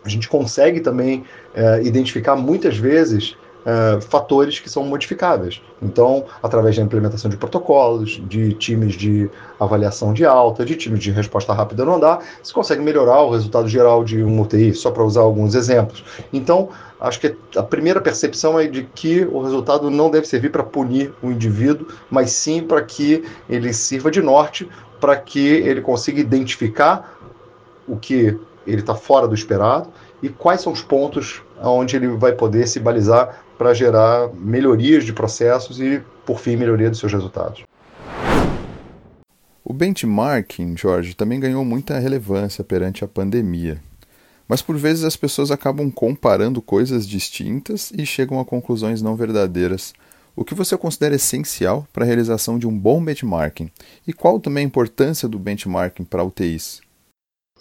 a 0.04 0.08
gente 0.08 0.28
consegue 0.28 0.80
também 0.80 1.24
é, 1.54 1.82
identificar 1.82 2.36
muitas 2.36 2.76
vezes 2.76 3.36
uh, 3.68 4.00
fatores 4.00 4.58
que 4.58 4.70
são 4.70 4.82
modificáveis. 4.84 5.60
Então, 5.82 6.24
através 6.42 6.76
da 6.76 6.82
implementação 6.82 7.30
de 7.30 7.36
protocolos, 7.36 8.20
de 8.26 8.54
times 8.54 8.94
de 8.94 9.30
avaliação 9.60 10.12
de 10.12 10.24
alta, 10.24 10.64
de 10.64 10.74
times 10.74 11.00
de 11.00 11.10
resposta 11.10 11.52
rápida 11.52 11.84
no 11.84 11.94
andar, 11.94 12.24
se 12.42 12.52
consegue 12.52 12.80
melhorar 12.80 13.22
o 13.22 13.30
resultado 13.30 13.68
geral 13.68 14.02
de 14.02 14.24
um 14.24 14.40
UTI, 14.40 14.74
só 14.74 14.90
para 14.90 15.04
usar 15.04 15.20
alguns 15.20 15.54
exemplos. 15.54 16.02
Então, 16.32 16.70
acho 16.98 17.20
que 17.20 17.36
a 17.56 17.62
primeira 17.62 18.00
percepção 18.00 18.58
é 18.58 18.66
de 18.66 18.84
que 18.94 19.24
o 19.26 19.42
resultado 19.42 19.90
não 19.90 20.10
deve 20.10 20.26
servir 20.26 20.50
para 20.50 20.62
punir 20.62 21.12
o 21.22 21.30
indivíduo, 21.30 21.86
mas 22.10 22.30
sim 22.30 22.62
para 22.62 22.82
que 22.82 23.22
ele 23.48 23.72
sirva 23.72 24.10
de 24.10 24.22
norte, 24.22 24.68
para 25.00 25.16
que 25.16 25.46
ele 25.46 25.80
consiga 25.80 26.20
identificar 26.20 27.16
o 27.86 27.96
que 27.96 28.36
ele 28.66 28.80
está 28.80 28.94
fora 28.94 29.26
do 29.26 29.34
esperado 29.34 29.88
e 30.22 30.28
quais 30.28 30.60
são 30.60 30.72
os 30.72 30.82
pontos 30.82 31.42
onde 31.60 31.96
ele 31.96 32.08
vai 32.08 32.32
poder 32.32 32.66
se 32.66 32.80
balizar 32.80 33.42
para 33.56 33.74
gerar 33.74 34.30
melhorias 34.34 35.04
de 35.04 35.12
processos 35.12 35.80
e, 35.80 36.02
por 36.24 36.38
fim, 36.38 36.56
melhoria 36.56 36.90
dos 36.90 36.98
seus 36.98 37.12
resultados. 37.12 37.64
O 39.64 39.72
benchmarking, 39.72 40.76
Jorge, 40.76 41.14
também 41.14 41.38
ganhou 41.38 41.64
muita 41.64 41.98
relevância 41.98 42.64
perante 42.64 43.04
a 43.04 43.08
pandemia. 43.08 43.80
Mas 44.48 44.62
por 44.62 44.78
vezes 44.78 45.04
as 45.04 45.14
pessoas 45.14 45.50
acabam 45.50 45.90
comparando 45.90 46.62
coisas 46.62 47.06
distintas 47.06 47.92
e 47.94 48.06
chegam 48.06 48.40
a 48.40 48.44
conclusões 48.46 49.02
não 49.02 49.14
verdadeiras. 49.14 49.92
O 50.34 50.42
que 50.42 50.54
você 50.54 50.74
considera 50.78 51.16
essencial 51.16 51.86
para 51.92 52.04
a 52.04 52.06
realização 52.06 52.58
de 52.58 52.66
um 52.66 52.78
bom 52.78 53.04
benchmarking? 53.04 53.70
E 54.06 54.12
qual 54.12 54.40
também 54.40 54.64
a 54.64 54.66
importância 54.66 55.28
do 55.28 55.38
benchmarking 55.38 56.04
para 56.04 56.24
UTIs? 56.24 56.80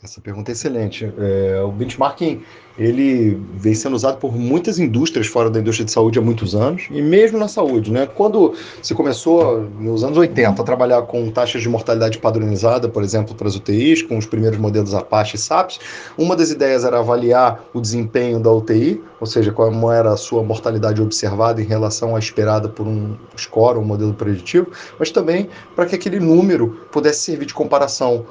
Essa 0.04 0.22
pergunta 0.22 0.52
é 0.52 0.54
excelente. 0.54 1.12
É, 1.18 1.62
o 1.64 1.72
benchmarking 1.72 2.44
ele 2.78 3.42
vem 3.56 3.74
sendo 3.74 3.96
usado 3.96 4.20
por 4.20 4.36
muitas 4.36 4.78
indústrias 4.78 5.26
fora 5.26 5.50
da 5.50 5.60
indústria 5.60 5.84
de 5.84 5.92
saúde 5.92 6.20
há 6.20 6.22
muitos 6.22 6.54
anos, 6.54 6.88
e 6.92 7.02
mesmo 7.02 7.40
na 7.40 7.48
saúde. 7.48 7.92
Né? 7.92 8.06
Quando 8.06 8.54
se 8.84 8.94
começou, 8.94 9.62
nos 9.80 10.04
anos 10.04 10.16
80, 10.16 10.62
a 10.62 10.64
trabalhar 10.66 11.02
com 11.04 11.32
taxas 11.32 11.64
de 11.64 11.70
mortalidade 11.70 12.20
padronizada, 12.20 12.88
por 12.88 13.04
exemplo, 13.04 13.34
para 13.34 13.48
as 13.48 13.56
UTIs, 13.56 14.04
com 14.04 14.18
os 14.18 14.28
primeiros 14.28 14.60
modelos 14.60 14.94
Apache 14.94 15.36
e 15.36 15.40
SAPS, 15.40 15.80
uma 16.16 16.36
das 16.36 16.52
ideias 16.52 16.84
era 16.84 17.00
avaliar 17.00 17.64
o 17.74 17.82
desempenho 17.82 18.40
da 18.40 18.52
UTI, 18.52 19.02
ou 19.20 19.26
seja, 19.26 19.52
como 19.52 19.92
era 19.92 20.14
a 20.14 20.18
sua 20.18 20.44
mortalidade 20.44 21.02
observada 21.02 21.60
em 21.60 21.66
relação 21.66 22.16
à 22.16 22.20
esperada 22.20 22.70
por 22.70 22.86
um 22.86 23.18
score, 23.36 23.80
um 23.80 23.84
modelo 23.84 24.14
preditivo, 24.14 24.68
mas 25.00 25.10
também 25.10 25.50
para 25.76 25.88
que 25.88 25.96
aquele 25.96 26.20
número 26.20 26.78
pudesse 26.92 27.22
servir 27.22 27.48
de 27.48 27.56
comparação 27.56 28.24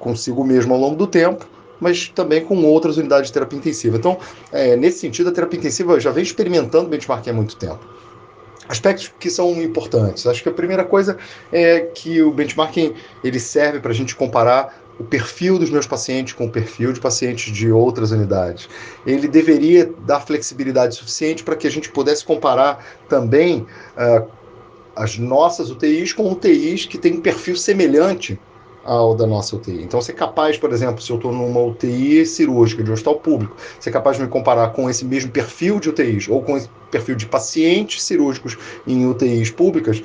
consigo 0.00 0.42
mesmo 0.44 0.74
ao 0.74 0.80
longo 0.80 0.96
do 0.96 1.06
tempo, 1.06 1.46
mas 1.78 2.08
também 2.08 2.44
com 2.44 2.62
outras 2.64 2.96
unidades 2.96 3.28
de 3.28 3.32
terapia 3.32 3.58
intensiva. 3.58 3.96
Então, 3.96 4.18
é, 4.50 4.76
nesse 4.76 4.98
sentido, 4.98 5.30
a 5.30 5.32
terapia 5.32 5.58
intensiva 5.58 6.00
já 6.00 6.10
vem 6.10 6.24
experimentando 6.24 6.88
benchmarking 6.88 7.30
há 7.30 7.32
muito 7.32 7.56
tempo. 7.56 7.78
Aspectos 8.68 9.12
que 9.18 9.30
são 9.30 9.60
importantes. 9.62 10.26
Acho 10.26 10.42
que 10.42 10.48
a 10.48 10.52
primeira 10.52 10.84
coisa 10.84 11.16
é 11.52 11.80
que 11.80 12.22
o 12.22 12.30
benchmarking 12.30 12.94
ele 13.22 13.40
serve 13.40 13.80
para 13.80 13.90
a 13.90 13.94
gente 13.94 14.14
comparar 14.14 14.80
o 14.98 15.04
perfil 15.04 15.58
dos 15.58 15.70
meus 15.70 15.86
pacientes 15.86 16.34
com 16.34 16.44
o 16.44 16.50
perfil 16.50 16.92
de 16.92 17.00
pacientes 17.00 17.52
de 17.52 17.72
outras 17.72 18.10
unidades. 18.10 18.68
Ele 19.06 19.26
deveria 19.26 19.90
dar 20.06 20.20
flexibilidade 20.20 20.94
suficiente 20.94 21.42
para 21.42 21.56
que 21.56 21.66
a 21.66 21.70
gente 21.70 21.88
pudesse 21.88 22.22
comparar 22.22 22.84
também 23.08 23.66
uh, 23.96 24.30
as 24.94 25.16
nossas 25.18 25.70
UTIs 25.70 26.12
com 26.12 26.30
UTIs 26.30 26.84
que 26.84 26.98
têm 26.98 27.14
um 27.14 27.20
perfil 27.20 27.56
semelhante 27.56 28.38
ao 28.84 29.14
da 29.14 29.26
nossa 29.26 29.56
UTI. 29.56 29.82
Então, 29.82 30.00
ser 30.00 30.14
capaz, 30.14 30.56
por 30.56 30.72
exemplo, 30.72 31.00
se 31.00 31.10
eu 31.10 31.16
estou 31.16 31.32
numa 31.32 31.60
UTI 31.60 32.24
cirúrgica 32.24 32.82
de 32.82 32.90
hospital 32.90 33.16
público, 33.16 33.56
ser 33.78 33.90
capaz 33.90 34.16
de 34.16 34.22
me 34.22 34.28
comparar 34.28 34.70
com 34.70 34.88
esse 34.88 35.04
mesmo 35.04 35.30
perfil 35.30 35.78
de 35.78 35.90
UTIs 35.90 36.28
ou 36.28 36.42
com 36.42 36.56
esse 36.56 36.68
perfil 36.90 37.14
de 37.14 37.26
pacientes 37.26 38.02
cirúrgicos 38.02 38.56
em 38.86 39.06
UTIs 39.06 39.50
públicas, 39.50 40.02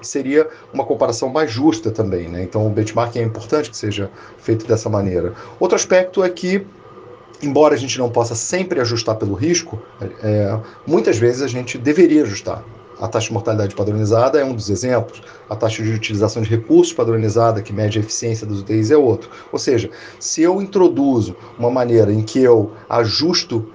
seria 0.00 0.48
uma 0.72 0.84
comparação 0.84 1.28
mais 1.28 1.50
justa 1.50 1.90
também. 1.90 2.28
Né? 2.28 2.42
Então, 2.42 2.66
o 2.66 2.70
benchmarking 2.70 3.20
é 3.20 3.22
importante 3.22 3.70
que 3.70 3.76
seja 3.76 4.10
feito 4.38 4.66
dessa 4.66 4.88
maneira. 4.88 5.32
Outro 5.58 5.76
aspecto 5.76 6.22
é 6.22 6.28
que 6.28 6.66
embora 7.42 7.74
a 7.74 7.78
gente 7.78 7.98
não 7.98 8.08
possa 8.08 8.34
sempre 8.34 8.80
ajustar 8.80 9.16
pelo 9.16 9.34
risco, 9.34 9.82
é, 10.22 10.56
muitas 10.86 11.18
vezes 11.18 11.42
a 11.42 11.48
gente 11.48 11.76
deveria 11.76 12.22
ajustar. 12.22 12.64
A 13.02 13.08
taxa 13.08 13.26
de 13.26 13.32
mortalidade 13.32 13.74
padronizada 13.74 14.38
é 14.38 14.44
um 14.44 14.54
dos 14.54 14.70
exemplos. 14.70 15.20
A 15.50 15.56
taxa 15.56 15.82
de 15.82 15.90
utilização 15.90 16.40
de 16.40 16.48
recursos 16.48 16.92
padronizada, 16.92 17.60
que 17.60 17.72
mede 17.72 17.98
a 17.98 18.00
eficiência 18.00 18.46
das 18.46 18.58
UTIs, 18.58 18.92
é 18.92 18.96
outro. 18.96 19.28
Ou 19.50 19.58
seja, 19.58 19.90
se 20.20 20.40
eu 20.40 20.62
introduzo 20.62 21.34
uma 21.58 21.68
maneira 21.68 22.12
em 22.12 22.22
que 22.22 22.38
eu 22.38 22.70
ajusto 22.88 23.66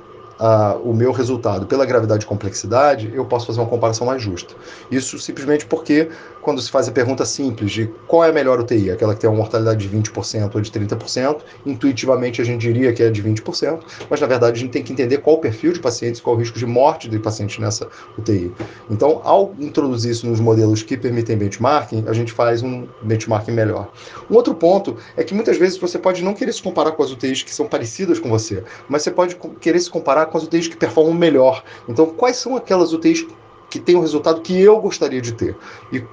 o 0.84 0.94
meu 0.94 1.12
resultado 1.12 1.66
pela 1.66 1.86
gravidade 1.86 2.24
e 2.24 2.28
complexidade, 2.28 3.12
eu 3.14 3.26
posso 3.26 3.48
fazer 3.48 3.60
uma 3.60 3.68
comparação 3.68 4.06
mais 4.06 4.22
justa. 4.22 4.54
Isso 4.92 5.18
simplesmente 5.20 5.66
porque, 5.66 6.10
quando 6.42 6.62
se 6.62 6.70
faz 6.70 6.88
a 6.88 6.92
pergunta 6.92 7.26
simples 7.26 7.72
de 7.72 7.88
qual 8.08 8.24
é 8.24 8.30
a 8.30 8.34
melhor 8.34 8.60
UTI, 8.60 8.92
aquela 8.92 9.14
que 9.14 9.22
tem 9.22 9.30
uma 9.30 9.38
mortalidade 9.38 9.88
de 9.88 9.98
20% 9.98 10.52
ou 10.54 10.62
de 10.62 10.72
30%, 10.72 11.40
intuitivamente 11.66 12.42
a 12.42 12.46
gente 12.46 12.62
diria 12.62 12.94
que 12.94 13.04
é 13.04 13.10
de 13.10 13.22
20%, 13.24 13.80
mas 14.10 14.22
na 14.22 14.28
verdade 14.28 14.58
a 14.58 14.60
gente 14.60 14.72
tem 14.72 14.84
que 14.84 14.94
entender 14.94 15.18
qual 15.20 15.38
o 15.38 15.40
perfil 15.40 15.74
de 15.74 15.80
pacientes, 15.80 16.22
qual 16.22 16.36
o 16.36 16.40
risco 16.40 16.60
de 16.60 16.66
morte 16.66 17.10
de 17.10 17.20
paciente 17.20 17.60
nessa 17.60 17.88
UTI. 18.18 18.52
Então, 18.90 19.22
ao 19.24 19.54
introduzir 19.60 20.12
isso 20.12 20.28
nos 20.28 20.40
modelos 20.40 20.84
que 20.84 20.96
permitem 20.96 21.38
benchmarking, 21.38 22.06
a 22.08 22.14
gente 22.14 22.32
faz 22.32 22.62
um 22.62 22.88
benchmarking 23.02 23.52
melhor. 23.52 23.90
Um 24.30 24.36
outro 24.36 24.54
ponto 24.54 24.98
é 25.16 25.24
que 25.24 25.34
muitas 25.34 25.58
vezes 25.58 25.78
você 25.78 25.98
pode 25.98 26.24
não 26.24 26.34
querer 26.34 26.54
se 26.54 26.62
comparar 26.62 26.92
com 26.92 27.04
as 27.04 27.12
UTIs 27.12 27.44
que 27.44 27.54
são 27.54 27.68
parecidas 27.68 28.20
com 28.20 28.30
você, 28.30 28.64
mas 28.88 29.02
você 29.02 29.12
pode 29.12 29.36
querer 29.60 29.80
se 29.80 29.90
comparar 29.90 30.27
com 30.28 30.38
as 30.38 30.44
UTIs 30.44 30.68
que 30.68 30.78
performam 30.78 31.14
melhor. 31.14 31.64
Então, 31.88 32.06
quais 32.08 32.38
são 32.38 32.56
aquelas 32.56 32.94
UTIs 32.94 33.26
que 33.70 33.80
têm 33.80 33.96
o 33.96 34.02
resultado 34.02 34.42
que 34.42 34.60
eu 34.60 34.80
gostaria 34.80 35.22
de 35.22 35.34
ter? 35.34 35.56
E 35.92 36.04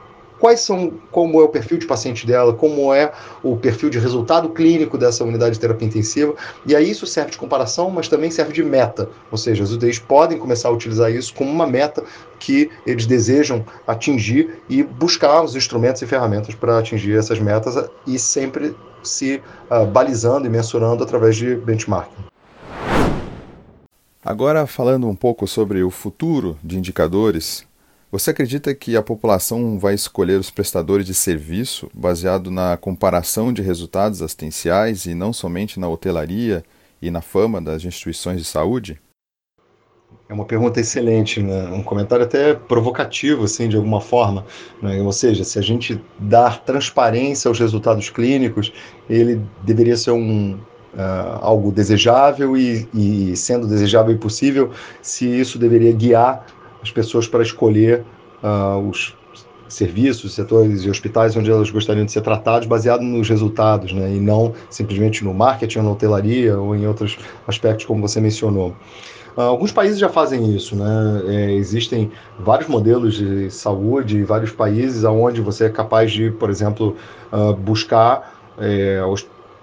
quais 0.44 0.61
são, 0.61 0.92
como 1.11 1.40
é 1.40 1.44
o 1.44 1.49
perfil 1.49 1.78
de 1.78 1.87
paciente 1.87 2.26
dela, 2.26 2.52
como 2.52 2.92
é 2.92 3.12
o 3.42 3.56
perfil 3.56 3.88
de 3.88 3.99
resultado 3.99 4.50
clínico 4.50 4.99
dessa 4.99 5.25
unidade 5.25 5.54
de 5.54 5.61
terapia 5.61 5.88
intensiva. 5.88 6.35
E 6.66 6.76
aí 6.76 6.90
isso 6.90 7.06
serve 7.06 7.30
de 7.30 7.38
comparação, 7.38 7.88
mas 7.90 8.09
também 8.09 8.30
serve 8.30 8.52
de 8.52 8.62
meta. 8.62 9.09
Ou 9.30 9.38
seja, 9.38 9.64
as 9.64 9.73
UTIs 9.73 9.99
podem 9.99 10.38
começar 10.38 10.68
a 10.68 10.73
utilizar 10.73 11.11
isso 11.11 11.33
como 11.35 11.50
uma 11.50 11.66
meta 11.66 12.04
que 12.38 12.71
eles 12.87 13.06
desejam 13.06 13.64
atingir 13.87 14.62
e 14.68 14.83
buscar 14.83 15.42
os 15.42 15.56
instrumentos 15.56 16.02
e 16.02 16.06
ferramentas 16.06 16.54
para 16.54 16.78
atingir 16.78 17.16
essas 17.16 17.38
metas 17.40 17.88
e 18.06 18.18
sempre 18.18 18.76
se 19.02 19.42
uh, 19.71 19.87
balizando 19.87 20.47
e 20.47 20.50
mensurando 20.50 21.02
através 21.02 21.37
de 21.37 21.54
benchmarking. 21.56 22.33
Agora, 24.24 24.66
falando 24.66 25.06
um 25.06 25.14
pouco 25.14 25.46
sobre 25.46 25.82
o 25.82 25.90
futuro 25.90 26.56
de 26.64 26.78
indicadores, 26.78 27.66
você 28.10 28.30
acredita 28.30 28.74
que 28.74 28.96
a 28.96 29.02
população 29.02 29.78
vai 29.78 29.92
escolher 29.92 30.40
os 30.40 30.50
prestadores 30.50 31.04
de 31.04 31.12
serviço 31.12 31.90
baseado 31.92 32.50
na 32.50 32.74
comparação 32.78 33.52
de 33.52 33.60
resultados 33.60 34.22
assistenciais 34.22 35.04
e 35.04 35.14
não 35.14 35.30
somente 35.30 35.78
na 35.78 35.90
hotelaria 35.90 36.64
e 37.02 37.10
na 37.10 37.20
fama 37.20 37.60
das 37.60 37.84
instituições 37.84 38.38
de 38.38 38.46
saúde? 38.46 38.98
É 40.26 40.32
uma 40.32 40.46
pergunta 40.46 40.80
excelente, 40.80 41.42
né? 41.42 41.68
um 41.68 41.82
comentário 41.82 42.24
até 42.24 42.54
provocativo, 42.54 43.44
assim, 43.44 43.68
de 43.68 43.76
alguma 43.76 44.00
forma. 44.00 44.46
Né? 44.80 45.02
Ou 45.02 45.12
seja, 45.12 45.44
se 45.44 45.58
a 45.58 45.62
gente 45.62 46.00
dar 46.18 46.64
transparência 46.64 47.46
aos 47.48 47.58
resultados 47.58 48.08
clínicos, 48.08 48.72
ele 49.06 49.38
deveria 49.62 49.98
ser 49.98 50.12
um, 50.12 50.58
uh, 50.94 51.38
algo 51.40 51.70
desejável 51.72 52.56
e, 52.56 52.88
e, 52.94 53.36
sendo 53.36 53.66
desejável 53.66 54.14
e 54.14 54.18
possível, 54.18 54.70
se 55.02 55.26
isso 55.26 55.58
deveria 55.58 55.92
guiar 55.92 56.46
as 56.82 56.90
pessoas 56.90 57.26
para 57.26 57.42
escolher 57.42 58.04
uh, 58.42 58.88
os 58.88 59.16
serviços, 59.68 60.34
setores 60.34 60.84
e 60.84 60.90
hospitais 60.90 61.36
onde 61.36 61.50
elas 61.50 61.70
gostariam 61.70 62.04
de 62.04 62.12
ser 62.12 62.20
tratados 62.20 62.66
baseado 62.66 63.02
nos 63.02 63.28
resultados, 63.28 63.92
né, 63.92 64.14
e 64.14 64.20
não 64.20 64.52
simplesmente 64.70 65.24
no 65.24 65.34
marketing, 65.34 65.80
na 65.80 65.90
hotelaria 65.90 66.58
ou 66.58 66.76
em 66.76 66.86
outros 66.86 67.18
aspectos 67.46 67.86
como 67.86 68.06
você 68.06 68.20
mencionou. 68.20 68.74
Uh, 69.36 69.40
alguns 69.40 69.72
países 69.72 69.98
já 69.98 70.08
fazem 70.08 70.54
isso, 70.54 70.76
né? 70.76 71.22
É, 71.26 71.52
existem 71.54 72.12
vários 72.38 72.68
modelos 72.68 73.14
de 73.14 73.50
saúde, 73.50 74.22
vários 74.22 74.52
países 74.52 75.02
onde 75.02 75.40
você 75.40 75.64
é 75.64 75.68
capaz 75.68 76.12
de, 76.12 76.30
por 76.30 76.50
exemplo, 76.50 76.94
uh, 77.32 77.52
buscar 77.52 78.32
é, 78.58 79.02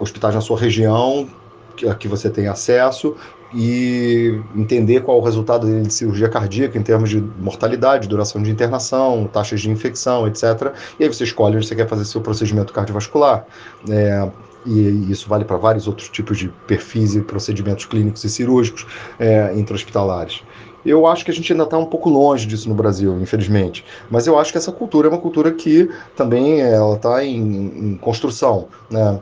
hospitais 0.01 0.36
na 0.36 0.41
sua 0.41 0.60
região 0.60 1.29
que, 1.75 1.93
que 1.96 2.08
você 2.08 2.29
tem 2.29 2.48
acesso 2.48 3.15
e 3.53 4.39
entender 4.55 5.01
qual 5.01 5.20
o 5.20 5.22
resultado 5.22 5.67
de 5.81 5.93
cirurgia 5.93 6.29
cardíaca 6.29 6.77
em 6.77 6.84
termos 6.84 7.10
de 7.10 7.22
mortalidade, 7.39 8.08
duração 8.08 8.41
de 8.41 8.50
internação, 8.50 9.29
taxas 9.31 9.60
de 9.62 9.70
infecção, 9.70 10.27
etc. 10.27 10.74
E 11.00 11.03
aí 11.03 11.13
você 11.13 11.24
escolhe 11.24 11.58
onde 11.58 11.67
você 11.67 11.75
quer 11.75 11.88
fazer 11.88 12.05
seu 12.05 12.22
procedimento 12.22 12.72
cardiovascular. 12.72 13.46
É, 13.89 14.29
e 14.65 15.12
isso 15.12 15.27
vale 15.27 15.43
para 15.43 15.58
vários 15.58 15.88
outros 15.88 16.08
tipos 16.10 16.38
de 16.38 16.48
perfis 16.67 17.15
e 17.15 17.22
procedimentos 17.22 17.86
clínicos 17.86 18.24
e 18.24 18.29
cirúrgicos 18.29 18.86
é, 19.20 19.53
intra-hospitalares. 19.55 20.43
Eu 20.86 21.05
acho 21.05 21.24
que 21.24 21.31
a 21.31 21.34
gente 21.34 21.51
ainda 21.51 21.65
está 21.65 21.77
um 21.77 21.86
pouco 21.86 22.10
longe 22.10 22.48
disso 22.48 22.67
no 22.67 22.74
Brasil, 22.74 23.20
infelizmente. 23.22 23.86
Mas 24.10 24.25
eu 24.25 24.39
acho 24.39 24.51
que 24.51 24.58
essa 24.58 24.72
cultura 24.72 25.08
é 25.08 25.10
uma 25.10 25.20
cultura 25.20 25.51
que 25.51 25.89
também 26.15 26.60
ela 26.62 26.96
está 26.96 27.24
em, 27.24 27.38
em 27.38 27.98
construção. 27.98 28.67
Né? 28.89 29.20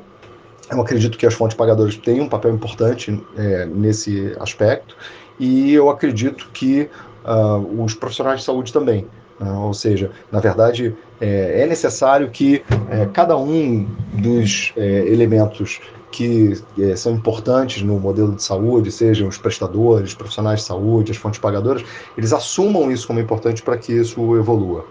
Eu 0.71 0.81
acredito 0.81 1.17
que 1.17 1.25
as 1.25 1.33
fontes 1.33 1.57
pagadoras 1.57 1.95
têm 1.97 2.21
um 2.21 2.29
papel 2.29 2.53
importante 2.53 3.21
é, 3.37 3.65
nesse 3.65 4.35
aspecto 4.39 4.95
e 5.39 5.73
eu 5.73 5.89
acredito 5.89 6.49
que 6.53 6.89
uh, 7.25 7.83
os 7.83 7.93
profissionais 7.93 8.41
de 8.41 8.45
saúde 8.45 8.71
também. 8.71 9.07
Uh, 9.39 9.61
ou 9.61 9.73
seja, 9.73 10.11
na 10.31 10.39
verdade, 10.39 10.95
é, 11.21 11.61
é 11.63 11.65
necessário 11.65 12.29
que 12.29 12.61
é, 12.89 13.05
cada 13.13 13.37
um 13.37 13.87
dos 14.13 14.73
é, 14.75 15.07
elementos 15.07 15.79
que 16.11 16.61
é, 16.77 16.95
são 16.95 17.13
importantes 17.13 17.81
no 17.81 17.99
modelo 17.99 18.35
de 18.35 18.43
saúde, 18.43 18.91
sejam 18.91 19.27
os 19.27 19.37
prestadores, 19.37 20.13
profissionais 20.13 20.61
de 20.61 20.65
saúde, 20.65 21.11
as 21.11 21.17
fontes 21.17 21.39
pagadoras, 21.39 21.83
eles 22.17 22.33
assumam 22.33 22.91
isso 22.91 23.07
como 23.07 23.19
importante 23.19 23.61
para 23.61 23.77
que 23.77 23.93
isso 23.93 24.35
evolua. 24.35 24.85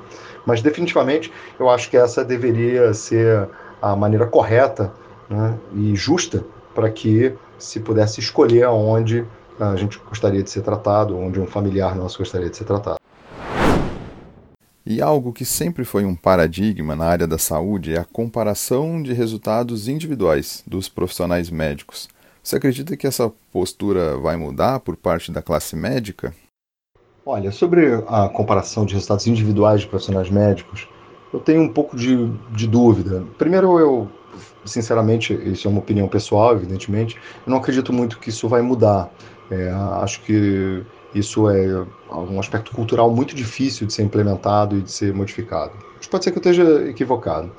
Mas 0.47 0.63
definitivamente 0.63 1.31
eu 1.59 1.69
acho 1.69 1.91
que 1.91 1.97
essa 1.97 2.25
deveria 2.25 2.95
ser 2.95 3.49
a 3.83 3.95
maneira 3.95 4.27
correta 4.27 4.93
né, 5.29 5.59
e 5.75 5.95
justa 5.95 6.45
para 6.75 6.91
que 6.91 7.35
se 7.59 7.81
pudesse 7.81 8.21
escolher 8.21 8.65
aonde 8.65 9.25
a 9.59 9.75
gente 9.77 9.99
gostaria 9.99 10.43
de 10.43 10.51
ser 10.51 10.63
tratado, 10.63 11.19
onde 11.19 11.41
um 11.41 11.47
familiar 11.47 11.97
nosso 11.97 12.19
gostaria 12.19 12.49
de 12.49 12.57
ser 12.57 12.65
tratado. 12.65 12.99
E 14.87 15.03
algo 15.03 15.33
que 15.33 15.45
sempre 15.45 15.85
foi 15.85 16.05
um 16.05 16.15
paradigma 16.15 16.97
na 16.97 17.05
área 17.05 17.27
da 17.27 17.37
saúde 17.37 17.95
é 17.95 17.99
a 17.99 18.05
comparação 18.05 19.03
de 19.03 19.13
resultados 19.13 19.87
individuais 19.87 20.63
dos 20.67 20.89
profissionais 20.89 21.51
médicos. 21.51 22.09
Você 22.43 22.57
acredita 22.57 22.97
que 22.97 23.07
essa 23.07 23.31
postura 23.53 24.17
vai 24.17 24.37
mudar 24.37 24.81
por 24.81 24.97
parte 24.97 25.31
da 25.31 25.43
classe 25.43 25.77
médica? 25.77 26.33
Olha, 27.27 27.53
sobre 27.53 28.03
a 28.07 28.31
comparação 28.31 28.87
de 28.87 28.95
resultados 28.95 29.27
individuais 29.27 29.83
de 29.83 29.89
profissionais 29.89 30.31
médicos, 30.31 30.89
eu 31.35 31.41
tenho 31.41 31.61
um 31.61 31.69
pouco 31.69 31.95
de, 31.95 32.27
de 32.53 32.67
dúvida. 32.67 33.23
Primeiro, 33.37 33.79
eu, 33.79 34.09
sinceramente, 34.65 35.33
isso 35.33 35.67
é 35.67 35.71
uma 35.71 35.81
opinião 35.81 36.09
pessoal, 36.09 36.53
evidentemente, 36.55 37.17
eu 37.47 37.51
não 37.51 37.59
acredito 37.59 37.93
muito 37.93 38.19
que 38.19 38.31
isso 38.31 38.49
vai 38.49 38.63
mudar. 38.63 39.11
É, 39.51 39.71
acho 40.03 40.23
que 40.23 40.85
isso 41.15 41.49
é 41.49 41.87
um 42.11 42.39
aspecto 42.39 42.71
cultural 42.73 43.11
muito 43.11 43.35
difícil 43.35 43.87
de 43.87 43.93
ser 43.93 44.03
implementado 44.03 44.77
e 44.77 44.83
de 44.83 44.91
ser 44.91 45.15
modificado. 45.15 45.73
Mas 45.97 46.07
pode 46.07 46.25
ser 46.25 46.31
que 46.31 46.39
eu 46.39 46.41
esteja 46.41 46.89
equivocado. 46.89 47.51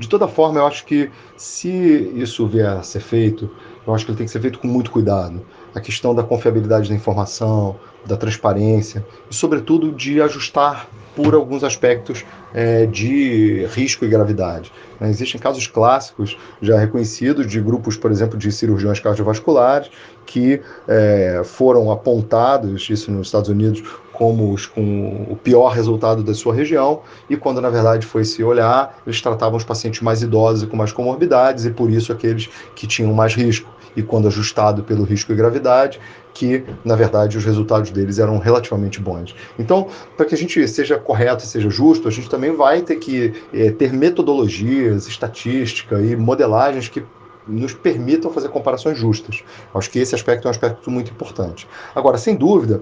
De 0.00 0.08
toda 0.08 0.26
forma, 0.26 0.58
eu 0.58 0.66
acho 0.66 0.84
que 0.84 1.10
se 1.36 1.70
isso 2.14 2.46
vier 2.48 2.66
a 2.66 2.82
ser 2.82 3.00
feito, 3.00 3.50
eu 3.86 3.94
acho 3.94 4.04
que 4.04 4.10
ele 4.10 4.18
tem 4.18 4.26
que 4.26 4.32
ser 4.32 4.40
feito 4.40 4.58
com 4.58 4.66
muito 4.66 4.90
cuidado. 4.90 5.44
A 5.74 5.80
questão 5.80 6.14
da 6.14 6.22
confiabilidade 6.22 6.88
da 6.88 6.94
informação, 6.94 7.76
da 8.06 8.16
transparência 8.16 9.04
e, 9.30 9.34
sobretudo, 9.34 9.90
de 9.92 10.20
ajustar 10.20 10.88
por 11.14 11.34
alguns 11.34 11.62
aspectos 11.62 12.24
é, 12.52 12.86
de 12.86 13.66
risco 13.66 14.04
e 14.04 14.08
gravidade. 14.08 14.72
Né? 15.00 15.08
Existem 15.10 15.40
casos 15.40 15.66
clássicos 15.66 16.36
já 16.60 16.78
reconhecidos 16.78 17.46
de 17.46 17.60
grupos, 17.60 17.96
por 17.96 18.10
exemplo, 18.10 18.36
de 18.36 18.50
cirurgiões 18.50 18.98
cardiovasculares 18.98 19.90
que 20.26 20.60
é, 20.88 21.42
foram 21.44 21.90
apontados, 21.90 22.88
isso 22.90 23.10
nos 23.12 23.28
Estados 23.28 23.48
Unidos, 23.48 23.82
como 24.12 24.52
os 24.52 24.66
com 24.66 25.26
o 25.28 25.36
pior 25.36 25.68
resultado 25.68 26.22
da 26.22 26.34
sua 26.34 26.54
região, 26.54 27.02
e 27.28 27.36
quando 27.36 27.60
na 27.60 27.68
verdade 27.68 28.06
foi 28.06 28.24
se 28.24 28.42
olhar, 28.42 28.98
eles 29.06 29.20
tratavam 29.20 29.56
os 29.56 29.64
pacientes 29.64 30.00
mais 30.00 30.22
idosos 30.22 30.62
e 30.62 30.66
com 30.66 30.76
mais 30.76 30.92
comorbidades, 30.92 31.64
e 31.64 31.70
por 31.70 31.90
isso 31.90 32.12
aqueles 32.12 32.48
que 32.74 32.86
tinham 32.86 33.12
mais 33.12 33.34
risco. 33.34 33.73
E 33.96 34.02
quando 34.02 34.28
ajustado 34.28 34.82
pelo 34.82 35.04
risco 35.04 35.32
e 35.32 35.36
gravidade, 35.36 36.00
que 36.32 36.64
na 36.84 36.96
verdade 36.96 37.38
os 37.38 37.44
resultados 37.44 37.90
deles 37.90 38.18
eram 38.18 38.38
relativamente 38.38 39.00
bons. 39.00 39.34
Então, 39.58 39.88
para 40.16 40.26
que 40.26 40.34
a 40.34 40.38
gente 40.38 40.66
seja 40.66 40.98
correto 40.98 41.44
e 41.44 41.46
seja 41.46 41.70
justo, 41.70 42.08
a 42.08 42.10
gente 42.10 42.28
também 42.28 42.54
vai 42.54 42.82
ter 42.82 42.96
que 42.96 43.32
é, 43.52 43.70
ter 43.70 43.92
metodologias, 43.92 45.06
estatística 45.06 46.00
e 46.00 46.16
modelagens 46.16 46.88
que 46.88 47.02
nos 47.46 47.74
permitam 47.74 48.30
fazer 48.30 48.48
comparações 48.48 48.98
justas. 48.98 49.42
Acho 49.74 49.90
que 49.90 49.98
esse 49.98 50.14
aspecto 50.14 50.46
é 50.46 50.48
um 50.48 50.50
aspecto 50.50 50.90
muito 50.90 51.10
importante. 51.10 51.68
Agora, 51.94 52.18
sem 52.18 52.34
dúvida, 52.34 52.80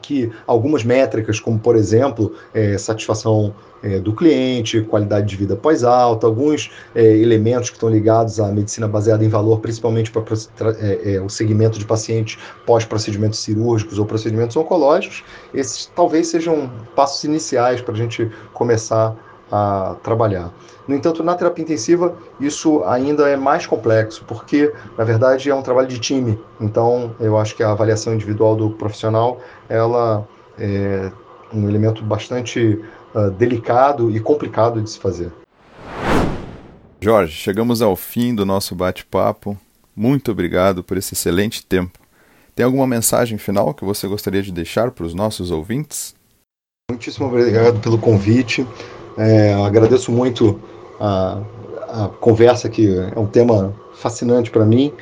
que 0.00 0.30
algumas 0.46 0.84
métricas, 0.84 1.40
como 1.40 1.58
por 1.58 1.76
exemplo, 1.76 2.34
é, 2.52 2.76
satisfação 2.78 3.54
é, 3.82 3.98
do 3.98 4.14
cliente, 4.14 4.80
qualidade 4.80 5.26
de 5.26 5.36
vida 5.36 5.54
pós-alta, 5.54 6.26
alguns 6.26 6.70
é, 6.94 7.02
elementos 7.02 7.68
que 7.68 7.76
estão 7.76 7.90
ligados 7.90 8.40
à 8.40 8.48
medicina 8.48 8.88
baseada 8.88 9.24
em 9.24 9.28
valor, 9.28 9.60
principalmente 9.60 10.10
para 10.10 10.22
é, 10.80 11.14
é, 11.14 11.20
o 11.20 11.28
segmento 11.28 11.78
de 11.78 11.84
pacientes 11.84 12.38
pós-procedimentos 12.64 13.38
cirúrgicos 13.40 13.98
ou 13.98 14.06
procedimentos 14.06 14.56
oncológicos, 14.56 15.22
esses 15.52 15.86
talvez 15.94 16.28
sejam 16.28 16.70
passos 16.96 17.22
iniciais 17.24 17.80
para 17.80 17.92
a 17.94 17.96
gente 17.96 18.30
começar 18.54 19.14
a 19.56 19.94
trabalhar. 20.02 20.52
No 20.88 20.96
entanto, 20.96 21.22
na 21.22 21.36
terapia 21.36 21.62
intensiva, 21.62 22.16
isso 22.40 22.82
ainda 22.84 23.28
é 23.28 23.36
mais 23.36 23.66
complexo, 23.66 24.24
porque, 24.26 24.72
na 24.98 25.04
verdade, 25.04 25.48
é 25.48 25.54
um 25.54 25.62
trabalho 25.62 25.86
de 25.86 26.00
time. 26.00 26.36
Então, 26.60 27.14
eu 27.20 27.38
acho 27.38 27.54
que 27.54 27.62
a 27.62 27.70
avaliação 27.70 28.12
individual 28.12 28.56
do 28.56 28.70
profissional, 28.70 29.40
ela 29.68 30.26
é 30.58 31.12
um 31.52 31.68
elemento 31.68 32.02
bastante 32.02 32.82
uh, 33.14 33.30
delicado 33.30 34.10
e 34.10 34.18
complicado 34.18 34.82
de 34.82 34.90
se 34.90 34.98
fazer. 34.98 35.30
Jorge, 37.00 37.32
chegamos 37.32 37.80
ao 37.80 37.94
fim 37.94 38.34
do 38.34 38.44
nosso 38.44 38.74
bate-papo. 38.74 39.56
Muito 39.94 40.32
obrigado 40.32 40.82
por 40.82 40.96
esse 40.96 41.14
excelente 41.14 41.64
tempo. 41.64 42.00
Tem 42.56 42.66
alguma 42.66 42.88
mensagem 42.88 43.38
final 43.38 43.72
que 43.72 43.84
você 43.84 44.08
gostaria 44.08 44.42
de 44.42 44.50
deixar 44.50 44.90
para 44.90 45.04
os 45.04 45.14
nossos 45.14 45.52
ouvintes? 45.52 46.14
Muitíssimo 46.90 47.28
obrigado 47.28 47.80
pelo 47.80 47.98
convite. 47.98 48.66
É, 49.16 49.54
agradeço 49.54 50.10
muito 50.10 50.60
a, 51.00 51.38
a, 51.88 52.08
conversa, 52.20 52.68
que 52.68 52.88
é 53.14 53.18
um 53.18 53.26
tema 53.26 53.74
fascinante 53.94 54.50
para 54.50 54.64
mim. 54.64 54.92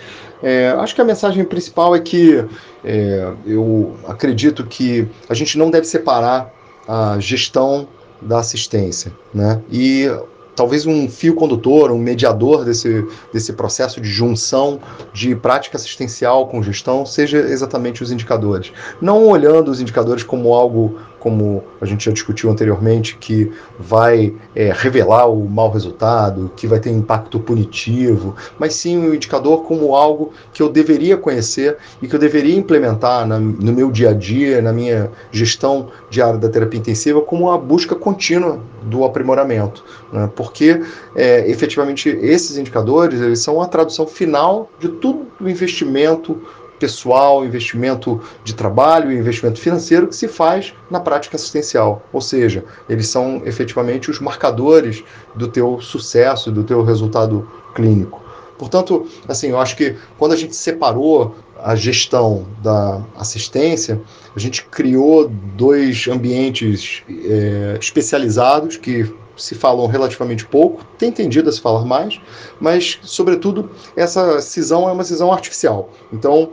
É, 0.42 0.70
acho 0.70 0.94
que 0.94 1.00
a 1.00 1.04
mensagem 1.04 1.44
principal 1.44 1.94
é 1.94 2.00
que 2.00 2.44
é, 2.84 3.32
eu 3.46 3.94
acredito 4.06 4.64
que 4.64 5.08
a 5.28 5.34
gente 5.34 5.56
não 5.56 5.70
deve 5.70 5.86
separar 5.86 6.52
a 6.86 7.16
gestão 7.20 7.86
da 8.20 8.40
assistência. 8.40 9.12
Né? 9.32 9.60
E 9.70 10.10
talvez 10.54 10.86
um 10.86 11.08
fio 11.08 11.34
condutor, 11.34 11.90
um 11.90 11.98
mediador 11.98 12.64
desse, 12.64 13.06
desse 13.32 13.52
processo 13.52 14.00
de 14.00 14.08
junção 14.08 14.80
de 15.12 15.34
prática 15.34 15.76
assistencial 15.76 16.48
com 16.48 16.62
gestão 16.62 17.06
seja 17.06 17.38
exatamente 17.38 18.02
os 18.02 18.12
indicadores. 18.12 18.72
Não 19.00 19.26
olhando 19.26 19.70
os 19.70 19.80
indicadores 19.80 20.22
como 20.22 20.52
algo 20.52 20.98
como 21.22 21.62
a 21.80 21.86
gente 21.86 22.04
já 22.04 22.10
discutiu 22.10 22.50
anteriormente, 22.50 23.16
que 23.16 23.52
vai 23.78 24.34
é, 24.56 24.72
revelar 24.74 25.30
o 25.30 25.48
mau 25.48 25.70
resultado, 25.70 26.50
que 26.56 26.66
vai 26.66 26.80
ter 26.80 26.90
impacto 26.90 27.38
punitivo, 27.38 28.34
mas 28.58 28.74
sim 28.74 28.98
o 28.98 29.10
um 29.10 29.14
indicador 29.14 29.62
como 29.62 29.94
algo 29.94 30.32
que 30.52 30.60
eu 30.60 30.68
deveria 30.68 31.16
conhecer 31.16 31.76
e 32.02 32.08
que 32.08 32.16
eu 32.16 32.18
deveria 32.18 32.56
implementar 32.56 33.24
na, 33.24 33.38
no 33.38 33.72
meu 33.72 33.88
dia 33.92 34.10
a 34.10 34.12
dia, 34.12 34.60
na 34.60 34.72
minha 34.72 35.12
gestão 35.30 35.90
diária 36.10 36.40
da 36.40 36.48
terapia 36.48 36.80
intensiva, 36.80 37.20
como 37.20 37.44
uma 37.44 37.56
busca 37.56 37.94
contínua 37.94 38.58
do 38.82 39.04
aprimoramento. 39.04 39.84
Né? 40.12 40.28
Porque, 40.34 40.82
é, 41.14 41.48
efetivamente, 41.48 42.08
esses 42.08 42.56
indicadores 42.58 43.20
eles 43.20 43.38
são 43.38 43.62
a 43.62 43.68
tradução 43.68 44.08
final 44.08 44.68
de 44.80 44.88
todo 44.88 45.26
o 45.40 45.48
investimento 45.48 46.40
pessoal, 46.82 47.44
investimento 47.44 48.20
de 48.42 48.56
trabalho 48.56 49.12
e 49.12 49.16
investimento 49.16 49.60
financeiro 49.60 50.08
que 50.08 50.16
se 50.16 50.26
faz 50.26 50.74
na 50.90 50.98
prática 50.98 51.36
assistencial. 51.36 52.02
Ou 52.12 52.20
seja, 52.20 52.64
eles 52.88 53.06
são 53.06 53.40
efetivamente 53.46 54.10
os 54.10 54.18
marcadores 54.18 55.04
do 55.36 55.46
teu 55.46 55.80
sucesso, 55.80 56.50
do 56.50 56.64
teu 56.64 56.82
resultado 56.82 57.48
clínico. 57.72 58.20
Portanto, 58.58 59.06
assim, 59.28 59.50
eu 59.50 59.60
acho 59.60 59.76
que 59.76 59.94
quando 60.18 60.32
a 60.32 60.36
gente 60.36 60.56
separou 60.56 61.36
a 61.62 61.76
gestão 61.76 62.48
da 62.60 63.00
assistência, 63.16 64.00
a 64.34 64.40
gente 64.40 64.64
criou 64.64 65.28
dois 65.28 66.08
ambientes 66.08 67.04
é, 67.08 67.78
especializados 67.80 68.76
que 68.76 69.08
se 69.36 69.54
falam 69.54 69.86
relativamente 69.86 70.44
pouco, 70.44 70.84
tem 70.98 71.12
tendido 71.12 71.48
a 71.48 71.52
se 71.52 71.60
falar 71.60 71.84
mais, 71.84 72.20
mas, 72.60 72.98
sobretudo, 73.02 73.70
essa 73.96 74.40
cisão 74.40 74.88
é 74.88 74.92
uma 74.92 75.04
cisão 75.04 75.32
artificial. 75.32 75.90
Então, 76.12 76.52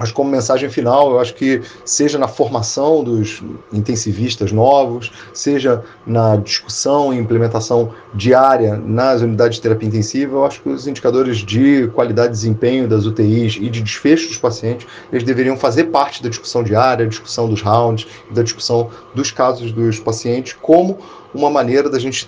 mas 0.00 0.10
como 0.10 0.30
mensagem 0.30 0.70
final, 0.70 1.10
eu 1.10 1.20
acho 1.20 1.34
que 1.34 1.60
seja 1.84 2.18
na 2.18 2.26
formação 2.26 3.04
dos 3.04 3.42
intensivistas 3.70 4.50
novos, 4.50 5.12
seja 5.34 5.84
na 6.06 6.36
discussão 6.36 7.12
e 7.12 7.18
implementação 7.18 7.92
diária 8.14 8.78
nas 8.78 9.20
unidades 9.20 9.56
de 9.56 9.62
terapia 9.62 9.88
intensiva, 9.88 10.36
eu 10.36 10.46
acho 10.46 10.62
que 10.62 10.70
os 10.70 10.86
indicadores 10.86 11.36
de 11.36 11.86
qualidade 11.88 12.28
de 12.28 12.34
desempenho 12.34 12.88
das 12.88 13.04
UTIs 13.04 13.58
e 13.60 13.68
de 13.68 13.82
desfecho 13.82 14.28
dos 14.28 14.38
pacientes, 14.38 14.86
eles 15.12 15.22
deveriam 15.22 15.54
fazer 15.54 15.84
parte 15.84 16.22
da 16.22 16.30
discussão 16.30 16.62
diária, 16.62 17.06
discussão 17.06 17.46
dos 17.46 17.60
rounds, 17.60 18.06
da 18.30 18.42
discussão 18.42 18.88
dos 19.14 19.30
casos 19.30 19.70
dos 19.70 20.00
pacientes, 20.00 20.56
como 20.62 20.98
uma 21.34 21.50
maneira 21.50 21.88
da 21.88 21.98
gente 21.98 22.26